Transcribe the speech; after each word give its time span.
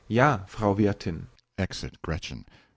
Ja, 0.07 0.45
Frau 0.47 0.73
Wirthin! 0.79 1.27
(Exit 1.59 2.01
GRETCHEN.) 2.01 2.45